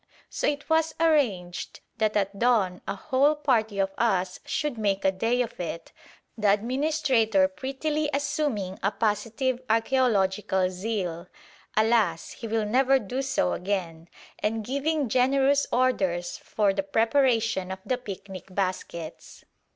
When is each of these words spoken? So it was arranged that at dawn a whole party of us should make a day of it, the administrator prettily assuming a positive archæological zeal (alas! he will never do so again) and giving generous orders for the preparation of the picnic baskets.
So 0.31 0.47
it 0.47 0.67
was 0.67 0.95
arranged 0.99 1.79
that 1.99 2.17
at 2.17 2.39
dawn 2.39 2.81
a 2.87 2.95
whole 2.95 3.35
party 3.35 3.77
of 3.77 3.91
us 3.99 4.39
should 4.45 4.75
make 4.75 5.05
a 5.05 5.11
day 5.11 5.43
of 5.43 5.59
it, 5.59 5.91
the 6.35 6.51
administrator 6.51 7.47
prettily 7.47 8.09
assuming 8.11 8.79
a 8.81 8.89
positive 8.89 9.61
archæological 9.67 10.71
zeal 10.71 11.27
(alas! 11.77 12.31
he 12.31 12.47
will 12.47 12.65
never 12.65 12.97
do 12.97 13.21
so 13.21 13.53
again) 13.53 14.09
and 14.39 14.65
giving 14.65 15.07
generous 15.07 15.67
orders 15.71 16.35
for 16.35 16.73
the 16.73 16.81
preparation 16.81 17.71
of 17.71 17.77
the 17.85 17.99
picnic 17.99 18.45
baskets. 18.49 19.45